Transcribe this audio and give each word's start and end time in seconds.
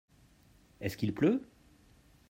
Est-ce 0.79 0.97
qu'il 0.97 1.13
pleut? 1.13 1.45